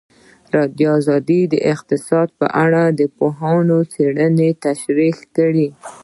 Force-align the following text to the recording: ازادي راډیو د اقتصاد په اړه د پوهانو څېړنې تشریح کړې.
ازادي 0.51 0.85
راډیو 1.09 1.41
د 1.53 1.55
اقتصاد 1.73 2.27
په 2.39 2.45
اړه 2.63 2.83
د 2.99 3.01
پوهانو 3.17 3.77
څېړنې 3.93 4.49
تشریح 4.65 5.17
کړې. 5.35 5.67